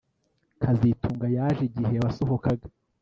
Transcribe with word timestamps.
kazitunga 0.61 1.27
yaje 1.37 1.61
igihe 1.69 1.95
wasohokaga 2.03 2.65